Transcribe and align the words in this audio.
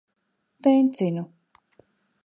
Tencinu. 0.63 1.23